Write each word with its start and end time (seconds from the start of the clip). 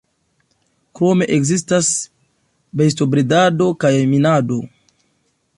Krome 0.99 1.27
ekzistas 1.35 1.91
bestobredado 2.83 3.71
kaj 3.85 3.95
minado. 4.15 4.63